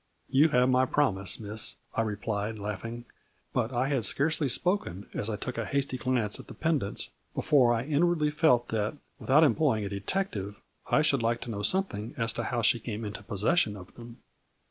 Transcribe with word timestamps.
"You 0.31 0.49
have 0.49 0.67
my 0.69 0.87
promise, 0.87 1.39
Miss," 1.39 1.75
I 1.93 2.01
replied, 2.01 2.57
laughing, 2.57 3.05
but 3.53 3.71
I 3.71 3.87
had 3.89 4.03
scarcely 4.03 4.49
spoken, 4.49 5.07
as 5.13 5.29
I 5.29 5.35
took 5.35 5.59
a 5.59 5.65
hasty 5.67 5.95
glance 5.99 6.39
at 6.39 6.47
the 6.47 6.55
pendants, 6.55 7.11
before 7.35 7.71
I 7.71 7.83
inward 7.83 8.19
ly 8.19 8.31
felt 8.31 8.69
that, 8.69 8.95
without 9.19 9.43
employing 9.43 9.85
a 9.85 9.89
detective, 9.89 10.55
I 10.89 11.03
should 11.03 11.21
like 11.21 11.39
to 11.41 11.51
know 11.51 11.61
something 11.61 12.15
as 12.17 12.33
to 12.33 12.45
how 12.45 12.63
she 12.63 12.79
came 12.79 13.05
into 13.05 13.21
possession 13.21 13.77
of 13.77 13.93
them. 13.93 14.17